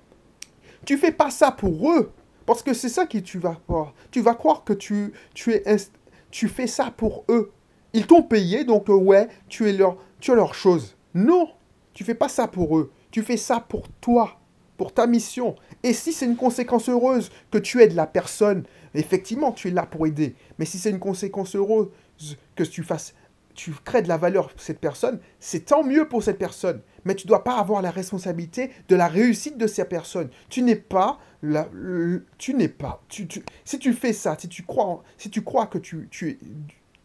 Tu 0.83 0.97
fais 0.97 1.11
pas 1.11 1.29
ça 1.29 1.51
pour 1.51 1.91
eux. 1.91 2.11
Parce 2.47 2.63
que 2.63 2.73
c'est 2.73 2.89
ça 2.89 3.05
que 3.05 3.19
tu 3.19 3.37
vas 3.37 3.53
croire. 3.67 3.93
Tu 4.09 4.19
vas 4.19 4.33
croire 4.33 4.63
que 4.63 4.73
tu, 4.73 5.13
tu, 5.35 5.53
es 5.53 5.63
tu 6.31 6.47
fais 6.47 6.65
ça 6.65 6.89
pour 6.89 7.23
eux. 7.29 7.51
Ils 7.93 8.07
t'ont 8.07 8.23
payé, 8.23 8.63
donc 8.63 8.89
euh, 8.89 8.93
ouais, 8.93 9.27
tu 9.47 9.69
es 9.69 9.73
leur, 9.73 9.95
tu 10.19 10.31
as 10.31 10.35
leur 10.35 10.55
chose. 10.55 10.97
Non, 11.13 11.51
tu 11.93 12.03
fais 12.03 12.15
pas 12.15 12.29
ça 12.29 12.47
pour 12.47 12.79
eux. 12.79 12.91
Tu 13.11 13.21
fais 13.21 13.37
ça 13.37 13.59
pour 13.59 13.87
toi, 14.01 14.39
pour 14.77 14.93
ta 14.93 15.07
mission. 15.07 15.55
Et 15.83 15.93
si 15.93 16.13
c'est 16.13 16.25
une 16.25 16.35
conséquence 16.35 16.89
heureuse 16.89 17.29
que 17.51 17.57
tu 17.57 17.81
aides 17.81 17.93
la 17.93 18.07
personne, 18.07 18.63
effectivement, 18.93 19.51
tu 19.51 19.67
es 19.67 19.71
là 19.71 19.85
pour 19.85 20.07
aider. 20.07 20.35
Mais 20.57 20.65
si 20.65 20.77
c'est 20.77 20.89
une 20.89 20.99
conséquence 20.99 21.55
heureuse 21.55 21.89
que 22.55 22.63
tu 22.63 22.83
fasses 22.83 23.13
tu 23.53 23.71
crées 23.85 24.01
de 24.01 24.07
la 24.07 24.17
valeur 24.17 24.49
pour 24.49 24.61
cette 24.61 24.79
personne, 24.79 25.19
c'est 25.39 25.65
tant 25.65 25.83
mieux 25.83 26.07
pour 26.07 26.23
cette 26.23 26.39
personne. 26.39 26.81
Mais 27.05 27.15
tu 27.15 27.27
ne 27.27 27.29
dois 27.29 27.43
pas 27.43 27.57
avoir 27.57 27.81
la 27.81 27.91
responsabilité 27.91 28.71
de 28.87 28.95
la 28.95 29.07
réussite 29.07 29.57
de 29.57 29.67
cette 29.67 29.89
personne. 29.89 30.29
Tu 30.49 30.61
n'es 30.61 30.75
pas 30.75 31.19
la, 31.41 31.67
tu 32.37 32.53
n'es 32.53 32.69
pas. 32.69 33.03
Si 33.09 33.79
tu 33.79 33.93
fais 33.93 34.13
ça, 34.13 34.35
si 34.39 34.47
tu 34.47 34.63
crois, 34.63 35.03
si 35.17 35.29
tu 35.29 35.43
crois 35.43 35.67
que 35.67 35.77
tu, 35.77 36.07
tu, 36.09 36.39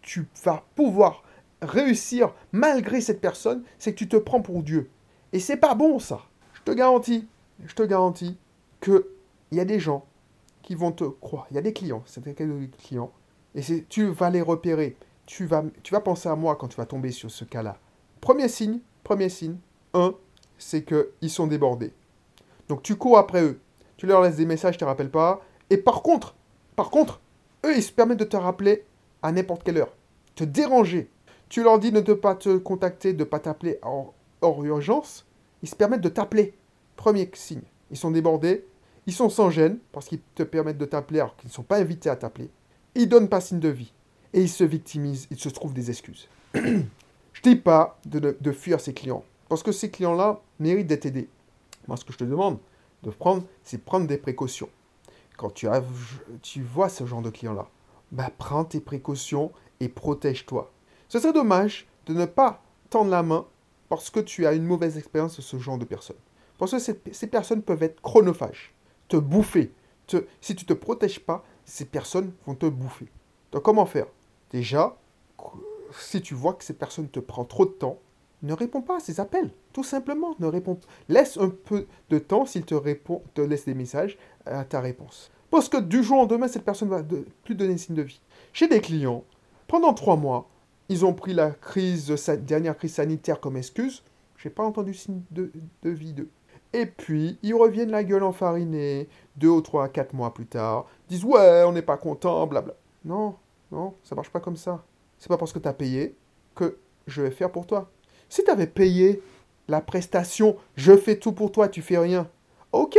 tu 0.03 0.27
vas 0.45 0.65
pouvoir 0.75 1.23
réussir 1.61 2.33
malgré 2.53 3.01
cette 3.01 3.21
personne, 3.21 3.63
c'est 3.79 3.93
que 3.93 3.99
tu 3.99 4.09
te 4.09 4.17
prends 4.17 4.41
pour 4.41 4.63
Dieu. 4.63 4.91
Et 5.33 5.41
c'est 5.41 5.57
pas 5.57 5.75
bon 5.75 5.99
ça. 5.99 6.23
Je 6.55 6.63
te 6.63 6.71
garantis, 6.71 7.27
je 7.65 7.75
te 7.75 7.83
garantis 7.83 8.37
que 8.81 9.09
il 9.51 9.59
y 9.59 9.61
a 9.61 9.65
des 9.65 9.81
gens 9.81 10.05
qui 10.63 10.75
vont 10.75 10.93
te 10.93 11.05
croire. 11.05 11.47
Il 11.51 11.55
y 11.55 11.59
a 11.59 11.63
des 11.63 11.73
clients, 11.73 12.03
c'est 12.07 12.23
des 12.23 12.35
clients, 12.35 13.13
et 13.55 13.63
tu 13.89 14.09
vas 14.09 14.31
les 14.31 14.43
repérer 14.43 14.97
tu 15.29 15.45
vas, 15.45 16.01
penser 16.03 16.29
à 16.29 16.37
moi 16.37 16.57
quand 16.57 16.69
tu 16.69 16.77
vas 16.79 16.87
tomber 16.87 17.11
sur 17.11 17.31
ce 17.31 17.45
cas-là. 17.45 17.77
Premier 18.23 18.49
signe, 18.49 18.79
premier 19.05 19.29
signe, 19.29 19.57
un, 19.93 20.15
c'est 20.57 20.83
qu'ils 20.83 21.31
sont 21.31 21.47
débordés. 21.47 21.93
Donc 22.69 22.83
tu 22.83 22.97
cours 22.97 23.19
après 23.19 23.43
eux. 23.43 23.61
Tu 23.99 24.07
leur 24.07 24.23
laisses 24.23 24.37
des 24.37 24.47
messages, 24.47 24.79
tu 24.79 24.85
ne 24.85 24.87
te 24.87 24.91
rappelles 24.91 25.11
pas. 25.11 25.43
Et 25.69 25.77
par 25.77 26.03
contre, 26.03 26.35
par 26.77 26.89
contre, 26.89 27.21
eux, 27.67 27.77
ils 27.77 27.83
se 27.83 27.93
permettent 27.93 28.21
de 28.21 28.25
te 28.25 28.39
rappeler 28.39 28.87
à 29.23 29.31
n'importe 29.31 29.65
quelle 29.65 29.77
heure. 29.77 29.93
Te 30.35 30.45
déranger. 30.45 31.11
Tu 31.51 31.63
leur 31.63 31.79
dis 31.79 31.93
de 31.93 32.01
ne 32.01 32.15
pas 32.15 32.35
te 32.35 32.57
contacter, 32.57 33.13
de 33.13 33.19
ne 33.19 33.25
pas 33.25 33.39
t'appeler 33.39 33.79
hors 34.41 34.65
urgence. 34.65 35.27
Ils 35.63 35.69
se 35.69 35.77
permettent 35.77 36.01
de 36.01 36.09
t'appeler. 36.09 36.55
Premier 36.99 37.31
signe. 37.35 37.63
Ils 37.93 37.97
sont 37.97 38.11
débordés. 38.11 38.67
Ils 39.07 39.13
sont 39.15 39.31
sans 39.31 39.51
gêne 39.51 39.79
parce 39.93 40.07
qu'ils 40.09 40.21
te 40.35 40.43
permettent 40.43 40.79
de 40.79 40.85
t'appeler 40.85 41.21
alors 41.21 41.37
qu'ils 41.37 41.49
ne 41.49 41.53
sont 41.53 41.63
pas 41.63 41.79
invités 41.79 42.11
à 42.11 42.17
t'appeler. 42.17 42.51
Ils 42.97 43.09
donnent 43.09 43.29
pas 43.29 43.41
signe 43.41 43.61
de 43.61 43.69
vie 43.69 43.93
et 44.35 44.43
il 44.43 44.49
se 44.49 44.65
victimise, 44.65 45.29
il 45.31 45.39
se 45.39 45.49
trouve 45.49 45.73
des 45.73 45.91
excuses. 45.91 46.29
je 46.55 47.43
dis 47.43 47.55
pas 47.55 47.99
de, 48.05 48.53
fuir 48.53 48.81
ces 48.81 48.93
clients, 48.93 49.25
parce 49.49 49.63
que 49.63 49.73
ces 49.73 49.91
clients-là 49.91 50.41
méritent 50.59 50.89
d'être 50.89 51.07
aidés. 51.07 51.29
Moi, 51.87 51.97
ce 51.97 52.05
que 52.05 52.13
je 52.13 52.19
te 52.19 52.25
demande 52.25 52.59
de 53.05 53.11
prendre, 53.11 53.45
c'est 53.63 53.79
prendre 53.79 54.09
des 54.09 54.19
précautions. 54.19 54.69
Quand 55.37 55.55
tu, 55.55 55.69
vois 56.63 56.89
ce 56.89 57.07
genre 57.07 57.23
de 57.23 57.31
clients-là, 57.31 57.69
bah, 58.11 58.29
prends 58.37 58.65
tes 58.65 58.81
précautions 58.81 59.53
et 59.79 59.89
protège-toi. 59.89 60.73
Ce 61.09 61.21
serait 61.21 61.33
dommage 61.33 61.87
de 62.07 62.13
ne 62.13 62.27
pas 62.27 62.61
tendre 62.91 63.11
la 63.11 63.23
main 63.23 63.47
parce 63.89 64.11
que 64.11 64.21
tu 64.21 64.47
as 64.47 64.53
une 64.53 64.67
mauvaise 64.67 64.99
expérience 64.99 65.37
de 65.37 65.43
ce 65.43 65.59
genre 65.59 65.79
de 65.79 65.85
personnes. 65.85 66.17
Parce 66.59 66.73
que 66.73 66.79
ces, 66.79 67.01
ces 67.13 67.27
personnes 67.27 67.63
peuvent 67.63 67.83
être 67.83 68.01
chronophages, 68.03 68.75
te 69.09 69.17
bouffer. 69.17 69.73
Si 70.41 70.55
tu 70.55 70.65
ne 70.65 70.69
te 70.69 70.73
protèges 70.73 71.21
pas, 71.21 71.45
ces 71.65 71.85
personnes 71.85 72.33
vont 72.47 72.55
te 72.55 72.67
bouffer. 72.67 73.07
Donc 73.53 73.63
comment 73.63 73.87
faire? 73.87 74.07
Déjà, 74.51 74.97
si 75.99 76.21
tu 76.21 76.35
vois 76.35 76.55
que 76.55 76.65
cette 76.65 76.79
personne 76.79 77.09
te 77.09 77.21
prend 77.21 77.45
trop 77.45 77.67
de 77.67 77.71
temps, 77.71 77.99
ne 78.43 78.53
réponds 78.53 78.83
pas 78.83 78.97
à 78.97 79.01
ses 79.01 79.21
appels. 79.21 79.51
Tout 79.73 79.85
simplement, 79.85 80.35
ne 80.39 80.47
réponds 80.47 80.79
Laisse 81.09 81.37
un 81.39 81.51
peu 81.51 81.87
de 82.11 82.19
temps 82.19 82.47
s'il 82.47 82.65
te 82.65 82.75
répond, 82.75 83.23
te 83.35 83.41
des 83.41 83.75
messages 83.75 84.17
à 84.47 84.65
ta 84.65 84.81
réponse. 84.81 85.31
Parce 85.51 85.69
que 85.69 85.79
du 85.79 86.03
jour 86.03 86.19
au 86.19 86.21
lendemain, 86.23 86.49
cette 86.49 86.65
personne 86.65 86.89
va 86.89 87.03
plus 87.45 87.55
donner 87.55 87.79
signe 87.79 87.97
de 87.97 88.03
vie. 88.03 88.21
Chez 88.53 88.69
des 88.69 88.81
clients, 88.81 89.25
pendant 89.67 89.95
trois 89.95 90.17
mois, 90.17 90.49
ils 90.89 91.05
ont 91.05 91.15
pris 91.15 91.35
la 91.35 91.51
crise, 91.51 92.15
dernière 92.41 92.77
crise 92.77 92.95
sanitaire 92.95 93.41
comme 93.41 93.57
excuse. 93.57 94.03
Je 94.37 94.49
n'ai 94.49 94.55
pas 94.55 94.63
entendu 94.65 94.95
signe 94.95 95.23
de, 95.31 95.51
de 95.83 95.91
vie 95.91 96.13
d'eux. 96.13 96.31
Et 96.73 96.87
puis, 96.87 97.39
ils 97.43 97.55
reviennent 97.55 97.91
la 97.91 98.05
gueule 98.05 98.23
enfarinée, 98.23 99.09
deux 99.37 99.49
ou 99.49 99.61
trois, 99.61 99.89
quatre 99.89 100.13
mois 100.13 100.35
plus 100.35 100.47
tard, 100.47 100.87
disent 101.09 101.25
ouais, 101.25 101.65
on 101.65 101.73
n'est 101.73 101.83
pas 101.83 101.97
content, 101.97 102.47
blabla. 102.47 102.75
Non, 103.05 103.37
non, 103.73 103.95
ça 104.03 104.15
marche 104.15 104.31
pas 104.31 104.41
comme 104.41 104.57
ça. 104.57 104.85
C'est 105.19 105.29
pas 105.29 105.39
parce 105.39 105.53
que 105.53 105.59
tu 105.59 105.69
as 105.69 105.73
payé 105.73 106.17
que 106.55 106.79
je 107.07 107.23
vais 107.23 107.31
faire 107.31 107.51
pour 107.51 107.67
toi. 107.67 107.91
Si 108.29 108.45
tu 108.45 108.51
avais 108.51 108.67
payé 108.67 109.23
la 109.67 109.81
prestation, 109.81 110.57
je 110.77 110.97
fais 110.97 111.19
tout 111.19 111.33
pour 111.33 111.53
toi, 111.53 111.69
tu 111.69 111.83
fais 111.83 111.99
rien. 111.99 112.29
Ok, 112.73 112.99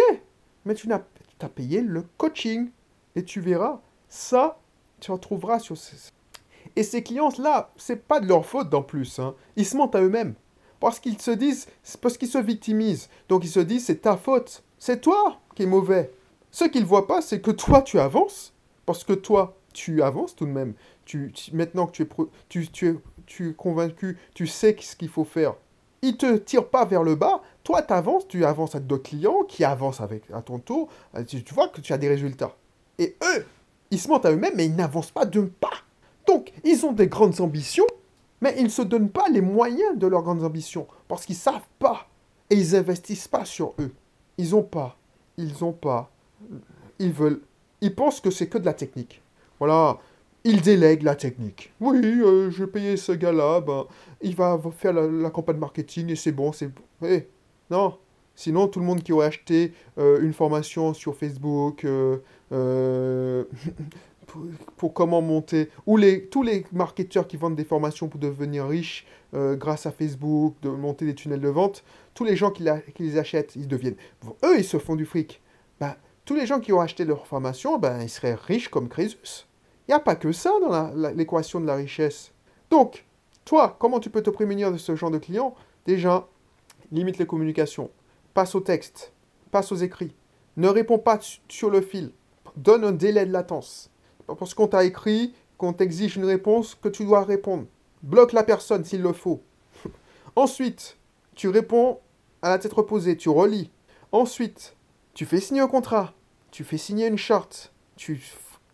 mais 0.66 0.74
tu 0.74 0.92
as, 0.92 1.04
as 1.42 1.50
payé 1.50 1.82
le 1.82 2.04
coaching. 2.18 2.72
Et 3.16 3.24
tu 3.24 3.42
verras, 3.42 3.82
ça, 4.08 4.60
tu 5.00 5.12
en 5.12 5.18
trouveras 5.18 5.60
sur... 5.60 5.76
Et 6.76 6.84
ces 6.84 7.04
clients-là, 7.04 7.72
c'est 7.76 8.08
pas 8.08 8.20
de 8.20 8.28
leur 8.28 8.46
faute 8.46 8.74
en 8.74 8.84
plus. 8.84 9.20
Hein. 9.20 9.36
Ils 9.56 9.66
se 9.66 9.76
mentent 9.76 9.96
à 9.96 10.02
eux-mêmes. 10.02 10.36
Parce 10.80 11.00
qu'ils 11.00 11.20
se 11.22 11.32
disent, 11.32 11.68
parce 12.02 12.18
qu'ils 12.18 12.30
se 12.30 12.38
victimisent. 12.38 13.10
Donc 13.28 13.44
ils 13.44 13.50
se 13.50 13.60
disent, 13.60 13.86
c'est 13.86 14.02
ta 14.02 14.18
faute. 14.18 14.64
C'est 14.78 15.02
toi 15.02 15.40
qui 15.56 15.64
es 15.64 15.66
mauvais. 15.66 16.12
Ce 16.52 16.66
qu'ils 16.66 16.82
ne 16.82 16.88
voient 16.88 17.08
pas, 17.08 17.22
c'est 17.22 17.42
que 17.42 17.52
toi, 17.52 17.82
tu 17.82 18.00
avances. 18.00 18.54
Parce 18.86 19.04
que 19.04 19.14
toi, 19.14 19.58
tu 19.74 20.02
avances 20.02 20.36
tout 20.36 20.46
de 20.46 20.52
même. 20.52 20.74
Tu, 21.06 21.32
maintenant 21.54 21.88
que 21.88 21.92
tu 21.92 22.04
es, 22.04 22.08
tu, 22.48 22.88
es, 22.88 22.96
tu 23.26 23.50
es 23.50 23.54
convaincu, 23.54 24.18
tu 24.34 24.48
sais 24.48 24.76
ce 24.80 24.96
qu'il 24.96 25.10
faut 25.10 25.26
faire. 25.26 25.56
Il 26.02 26.18
te 26.18 26.38
tire 26.38 26.68
pas 26.68 26.86
vers 26.86 27.04
le 27.04 27.16
bas. 27.16 27.42
Toi, 27.64 27.82
tu 27.82 27.94
avances, 27.94 28.28
tu 28.28 28.46
avances 28.46 28.76
avec 28.76 28.88
d'autres 28.88 29.10
clients 29.10 29.44
qui 29.48 29.64
avancent 29.64 30.02
avec, 30.02 30.24
à 30.32 30.42
ton 30.42 30.60
tour. 30.60 30.88
Euh, 31.16 31.24
tu, 31.24 31.44
vois 31.54 31.68
que 31.68 31.82
tu 31.82 31.94
as 31.94 31.98
des 31.98 32.08
résultats. 32.08 32.56
Et 32.98 33.16
eux, 33.24 33.46
ils 33.92 34.00
se 34.00 34.08
mentent 34.08 34.26
à 34.26 34.32
eux-mêmes, 34.32 34.54
mais 34.56 34.66
ils 34.66 34.76
n'avancent 34.76 35.12
pas 35.12 35.26
d'un 35.26 35.48
pas. 35.60 35.70
Donc, 36.28 36.54
ils 36.64 36.86
ont 36.86 36.94
des 36.94 37.08
grandes 37.08 37.42
ambitions, 37.42 37.88
mais 38.42 38.56
ils 38.58 38.66
ne 38.66 38.70
se 38.70 38.82
donnent 38.82 39.10
pas 39.10 39.28
les 39.30 39.42
moyens 39.42 39.98
de 39.98 40.08
leurs 40.08 40.24
grandes 40.24 40.44
ambitions. 40.44 40.88
Parce 41.08 41.26
qu'ils 41.26 41.36
ne 41.36 41.42
savent 41.42 41.68
pas. 41.80 42.08
Et 42.50 42.56
ils 42.56 42.76
investissent 42.76 43.28
pas 43.28 43.46
sur 43.46 43.74
eux. 43.80 43.92
Ils 44.38 44.56
ont 44.56 44.64
pas. 44.64 44.98
Ils 45.38 45.64
ont 45.64 45.74
pas. 45.74 46.12
Ils 47.00 47.12
veulent. 47.12 47.42
Ils 47.82 47.94
pensent 47.94 48.22
que 48.22 48.32
c'est 48.32 48.48
que 48.48 48.58
de 48.58 48.66
la 48.66 48.74
technique. 48.74 49.22
Voilà. 49.60 50.00
Ils 50.44 50.62
délèguent 50.62 51.04
la 51.04 51.16
technique. 51.16 51.74
Oui, 51.82 52.00
euh, 52.04 52.50
je 52.50 52.64
vais 52.64 52.72
payer 52.72 52.98
ce 52.98 53.12
gars-là, 53.12 53.60
ben, 53.60 53.86
il 54.22 54.36
va 54.36 54.58
faire 54.72 54.94
la, 54.94 55.30
campagne 55.30 55.58
marketing 55.58 56.10
et 56.10 56.16
c'est 56.16 56.32
bon, 56.32 56.54
c'est... 56.54 56.70
Eh, 57.04 57.28
non, 57.70 57.98
Sinon, 58.40 58.70
tout 58.70 58.80
le 58.80 58.86
monde 58.86 59.04
qui 59.04 59.12
aurait 59.12 59.28
acheté 59.28 59.74
euh, 59.98 60.22
une 60.22 60.32
formation 60.32 60.94
sur 60.94 61.14
Facebook 61.14 61.84
euh, 61.84 62.20
euh, 62.54 63.44
pour, 64.78 64.94
comment 64.94 65.22
monter, 65.22 65.70
ou 65.86 65.98
les, 65.98 66.26
tous 66.26 66.44
les 66.44 66.66
marketeurs 66.72 67.28
qui 67.28 67.38
vendent 67.38 67.56
des 67.56 67.64
formations 67.64 68.08
pour 68.08 68.20
devenir 68.20 68.68
riches 68.68 69.06
grâce 69.34 69.86
à 69.86 69.92
Facebook, 69.92 70.56
de 70.64 70.70
monter 70.70 71.06
des 71.06 71.14
tunnels 71.14 71.42
de 71.42 71.50
vente, 71.50 71.84
tous 72.16 72.24
les 72.24 72.36
gens 72.36 72.50
qui, 72.50 72.66
les 72.98 73.18
achètent, 73.18 73.56
ils 73.56 73.68
deviennent... 73.68 73.98
eux, 74.44 74.58
ils 74.58 74.64
se 74.64 74.80
font 74.80 74.96
du 74.96 75.06
fric. 75.06 75.40
Ben, 75.80 75.96
tous 76.26 76.34
les 76.34 76.48
gens 76.48 76.60
qui 76.60 76.74
ont 76.74 76.82
acheté 76.82 77.06
leur 77.06 77.28
formation, 77.28 77.78
ben, 77.78 78.02
ils 78.02 78.10
seraient 78.10 78.34
riches 78.34 78.70
comme 78.70 78.90
Crésus. 78.90 79.46
Il 79.88 79.92
n'y 79.92 79.96
a 79.96 80.00
pas 80.00 80.16
que 80.16 80.32
ça 80.32 80.52
dans 80.62 81.12
l'équation 81.16 81.60
de 81.60 81.68
la 81.68 81.76
richesse. 81.76 82.32
Donc, 82.72 83.06
toi, 83.46 83.76
comment 83.80 84.00
tu 84.00 84.10
peux 84.10 84.24
te 84.24 84.32
prémunir 84.32 84.72
de 84.72 84.78
ce 84.78 84.96
genre 84.96 85.12
de 85.12 85.20
clients 85.20 85.54
Déjà, 85.86 86.28
limite 86.92 87.20
les 87.20 87.28
communications 87.28 87.92
passe 88.40 88.56
au 88.56 88.62
texte, 88.62 89.12
passe 89.52 89.72
aux 89.72 89.76
écrits. 89.76 90.16
Ne 90.58 90.70
réponds 90.70 91.00
pas 91.00 91.20
sur 91.50 91.70
le 91.70 91.82
fil. 91.82 92.12
Donne 92.56 92.84
un 92.84 92.92
délai 92.92 93.26
de 93.26 93.34
latence. 93.34 93.92
Parce 94.38 94.54
qu'on 94.54 94.68
t'a 94.68 94.84
écrit, 94.84 95.34
qu'on 95.58 95.74
t'exige 95.74 96.16
une 96.16 96.26
réponse, 96.26 96.76
que 96.76 96.90
tu 96.90 97.06
dois 97.06 97.24
répondre. 97.24 97.66
Bloque 98.04 98.34
la 98.34 98.44
personne 98.44 98.86
s'il 98.86 99.02
le 99.02 99.14
faut. 99.14 99.42
Ensuite, 100.36 100.98
tu 101.36 101.50
réponds 101.50 102.00
à 102.42 102.50
la 102.50 102.60
tête 102.60 102.74
reposée, 102.74 103.18
tu 103.18 103.30
relis. 103.30 103.70
Ensuite, 104.12 104.76
tu 105.14 105.26
fais 105.26 105.40
signer 105.40 105.62
un 105.62 105.68
contrat, 105.68 106.14
tu 106.52 106.64
fais 106.64 106.78
signer 106.78 107.08
une 107.08 107.18
charte, 107.18 107.74
tu... 107.96 108.22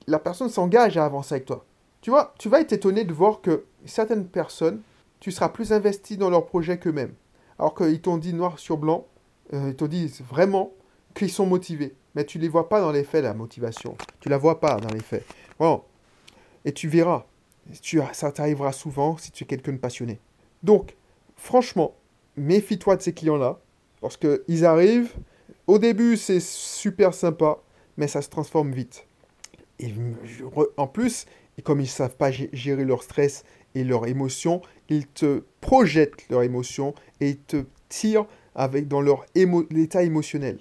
la 0.08 0.20
personne 0.20 0.50
s'engage 0.50 0.98
à 0.98 1.06
avancer 1.06 1.36
avec 1.36 1.46
toi. 1.46 1.66
Tu 2.02 2.12
vois, 2.12 2.36
tu 2.38 2.50
vas 2.50 2.62
être 2.62 2.74
étonné 2.74 3.04
de 3.04 3.14
voir 3.14 3.42
que 3.42 3.66
certaines 3.86 4.28
personnes, 4.28 4.82
tu 5.20 5.32
seras 5.32 5.50
plus 5.50 5.74
investi 5.74 6.18
dans 6.18 6.30
leur 6.30 6.46
projet 6.46 6.78
qu'eux-mêmes. 6.78 7.16
Alors 7.58 7.74
qu'ils 7.74 8.02
t'ont 8.02 8.18
dit 8.18 8.34
noir 8.34 8.60
sur 8.60 8.78
blanc, 8.78 9.08
euh, 9.54 9.70
ils 9.70 9.76
te 9.76 9.86
disent 9.86 10.22
vraiment 10.22 10.72
qu'ils 11.16 11.32
sont 11.32 11.48
motivés. 11.48 11.96
Mais 12.14 12.26
tu 12.26 12.38
ne 12.38 12.44
les 12.44 12.50
vois 12.50 12.70
pas 12.70 12.80
dans 12.80 12.92
les 12.92 13.04
faits, 13.04 13.24
la 13.24 13.34
motivation. 13.34 13.98
Tu 14.20 14.30
la 14.30 14.38
vois 14.38 14.60
pas 14.60 14.76
dans 14.76 14.94
les 14.94 15.02
faits. 15.02 15.26
Bon. 15.60 15.84
Et 16.66 16.72
tu 16.72 16.88
verras. 16.88 17.26
Ça 18.14 18.32
t'arrivera 18.32 18.72
souvent 18.72 19.18
si 19.18 19.32
tu 19.32 19.44
es 19.44 19.48
quelqu'un 19.48 19.74
de 19.74 19.78
passionné. 19.78 20.20
Donc, 20.64 20.96
franchement, 21.36 21.96
méfie-toi 22.38 22.98
de 22.98 23.02
ces 23.02 23.14
clients-là. 23.14 23.60
Parce 24.02 24.18
qu'ils 24.18 24.66
arrivent. 24.66 25.14
Au 25.68 25.80
début, 25.80 26.18
c'est 26.18 26.40
super 26.40 27.14
sympa. 27.14 27.60
Mais 27.98 28.08
ça 28.08 28.22
se 28.22 28.30
transforme 28.30 28.72
vite. 28.72 29.08
Et 29.80 29.94
en 30.78 30.88
plus, 30.88 31.26
comme 31.64 31.80
ils 31.80 31.84
ne 31.84 31.88
savent 31.88 32.16
pas 32.16 32.32
gérer 32.32 32.86
leur 32.86 33.04
stress 33.04 33.44
et 33.74 33.84
leurs 33.84 34.08
émotions, 34.08 34.62
ils 34.90 35.08
te 35.08 35.44
projettent 35.62 36.30
leurs 36.30 36.44
émotions 36.44 36.94
et 37.20 37.30
ils 37.30 37.40
te 37.40 37.66
tirent 37.90 38.26
avec 38.54 38.88
dans 38.88 39.02
leur 39.02 39.26
l'état 39.70 40.04
émotionnel. 40.04 40.60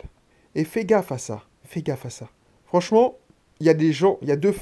Et 0.55 0.65
fais 0.65 0.85
gaffe 0.85 1.13
à 1.13 1.19
ça. 1.19 1.45
Fais 1.65 1.83
gaffe 1.83 2.07
à 2.07 2.11
ça. 2.11 2.29
Franchement, 2.67 3.19
il 3.65 3.67
y 3.67 3.71
a 3.71 3.75
des 3.75 3.95
gens, 3.95 4.19
il 4.21 4.29
y 4.29 4.33
a 4.33 4.37
deux 4.37 4.53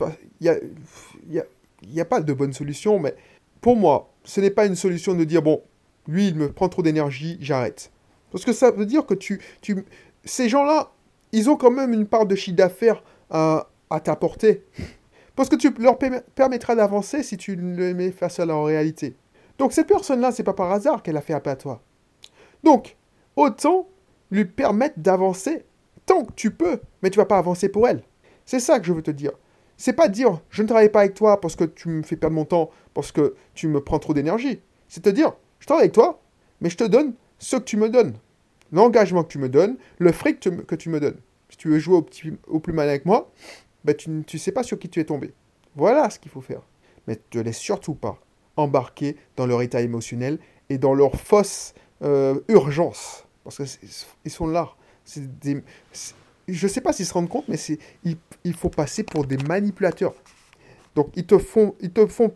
il 0.41 0.47
y 0.47 0.49
a, 0.49 1.45
y, 1.83 2.01
a, 2.01 2.05
pas 2.05 2.21
de 2.21 2.33
bonne 2.33 2.53
solution, 2.53 3.01
mais 3.01 3.17
pour 3.61 3.75
moi, 3.75 4.13
ce 4.23 4.41
n'est 4.41 4.51
pas 4.51 4.65
une 4.65 4.77
solution 4.77 5.15
de 5.15 5.25
dire, 5.25 5.43
bon, 5.43 5.61
lui, 6.07 6.29
il 6.29 6.37
me 6.37 6.53
prend 6.53 6.69
trop 6.69 6.83
d'énergie, 6.83 7.37
j'arrête. 7.41 7.91
Parce 8.31 8.45
que 8.45 8.53
ça 8.53 8.71
veut 8.71 8.87
dire 8.87 9.05
que 9.05 9.15
tu, 9.15 9.41
tu 9.61 9.85
ces 10.25 10.49
gens-là, 10.49 10.93
ils 11.33 11.51
ont 11.51 11.57
quand 11.57 11.73
même 11.73 11.93
une 11.93 12.07
part 12.07 12.27
de 12.27 12.37
chiffre 12.37 12.57
d'affaires 12.57 13.03
à, 13.31 13.67
t'apporter. 14.05 14.63
Parce 15.35 15.49
que 15.49 15.57
tu 15.57 15.75
leur 15.81 15.99
permettras 15.99 16.77
d'avancer 16.77 17.25
si 17.25 17.37
tu 17.37 17.57
le 17.57 17.95
mets 17.95 18.13
face 18.13 18.39
à 18.39 18.47
leur 18.47 18.65
réalité. 18.65 19.17
Donc 19.59 19.73
cette 19.73 19.89
personne-là, 19.89 20.31
c'est 20.31 20.45
pas 20.45 20.55
par 20.55 20.71
hasard 20.71 21.03
qu'elle 21.03 21.17
a 21.17 21.23
fait 21.23 21.35
appel 21.35 21.55
à 21.55 21.57
toi. 21.57 21.83
Donc, 22.63 22.97
autant 23.35 23.89
lui 24.31 24.45
permettre 24.45 25.01
d'avancer 25.01 25.65
tant 26.07 26.25
que 26.25 26.33
tu 26.35 26.53
peux, 26.53 26.79
mais 27.03 27.11
tu 27.11 27.17
vas 27.17 27.27
pas 27.27 27.39
avancer 27.39 27.69
pour 27.69 27.89
elle. 27.89 28.05
C'est 28.45 28.61
ça 28.61 28.81
que 28.81 28.87
je 28.87 28.93
veux 28.93 29.03
te 29.03 29.11
dire. 29.11 29.33
C'est 29.77 29.93
pas 29.93 30.09
dire 30.09 30.41
je 30.51 30.63
ne 30.63 30.69
travaille 30.69 30.91
pas 30.91 31.01
avec 31.01 31.15
toi 31.15 31.41
parce 31.41 31.57
que 31.57 31.65
tu 31.65 31.89
me 31.89 32.03
fais 32.03 32.17
perdre 32.17 32.37
mon 32.37 32.45
temps, 32.45 32.71
parce 32.95 33.13
que 33.13 33.35
tu 33.55 33.69
me 33.69 33.81
prends 33.81 33.99
trop 33.99 34.15
d'énergie. 34.15 34.61
C'est 34.89 35.03
te 35.03 35.09
dire 35.09 35.33
je 35.59 35.67
travaille 35.67 35.85
avec 35.85 35.95
toi, 35.95 36.21
mais 36.61 36.71
je 36.71 36.77
te 36.77 36.85
donne 36.85 37.15
ce 37.39 37.57
que 37.57 37.63
tu 37.63 37.77
me 37.77 37.89
donnes. 37.89 38.15
L'engagement 38.73 39.23
que 39.23 39.29
tu 39.29 39.39
me 39.39 39.49
donnes, 39.49 39.77
le 39.99 40.13
fric 40.13 40.41
que 40.41 40.75
tu 40.75 40.89
me 40.89 41.01
donnes. 41.01 41.19
Si 41.51 41.57
tu 41.59 41.69
veux 41.69 41.79
jouer 41.79 42.03
au, 42.47 42.61
plus 42.61 42.73
mal 42.73 42.89
avec 42.89 43.05
moi, 43.05 43.31
ben 43.85 43.95
tu 43.95 44.09
ne 44.09 44.23
sais 44.27 44.53
pas 44.53 44.63
sur 44.63 44.79
qui 44.79 44.89
tu 44.89 45.01
es 45.01 45.05
tombé. 45.05 45.35
Voilà 45.77 46.09
ce 46.09 46.19
qu'il 46.19 46.31
faut 46.31 46.41
faire. 46.41 46.63
Mais 47.07 47.15
ne 47.15 47.19
te 47.31 47.39
laisse 47.39 47.59
surtout 47.59 47.95
pas 47.95 48.19
embarquer 48.57 49.17
dans 49.37 49.47
leur 49.47 49.61
état 49.63 49.81
émotionnel 49.81 50.39
et 50.71 50.79
dans 50.79 50.95
leur 50.95 51.17
fausse 51.17 51.75
euh, 52.03 52.41
urgence. 52.49 53.27
Parce 53.45 53.59
qu'ils 53.59 54.33
sont 54.33 54.47
là. 54.47 54.71
Des, 55.17 55.63
je 56.53 56.67
ne 56.67 56.71
sais 56.71 56.81
pas 56.81 56.93
s'ils 56.93 57.07
se 57.07 57.15
rendent 57.15 57.29
compte, 57.29 57.49
mais 57.49 57.57
il, 58.05 58.17
il 58.45 58.55
faut 58.55 58.69
passer 58.69 59.03
pour 59.03 59.27
des 59.27 59.37
manipulateurs. 59.39 60.15
Donc 60.95 61.09
ils 61.17 61.27
te 61.27 61.39
font, 61.39 61.75
ils 61.81 61.91
te 61.91 62.07
font, 62.07 62.35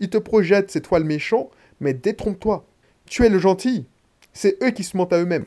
ils 0.00 0.10
te 0.10 0.18
projettent, 0.18 0.70
c'est 0.70 0.80
toi 0.80 0.98
le 0.98 1.04
méchant, 1.04 1.50
mais 1.80 1.94
détrompe-toi. 1.94 2.66
Tu 3.06 3.24
es 3.24 3.28
le 3.28 3.38
gentil. 3.38 3.86
C'est 4.32 4.62
eux 4.62 4.70
qui 4.70 4.82
se 4.82 4.96
mentent 4.96 5.12
à 5.12 5.18
eux-mêmes. 5.18 5.46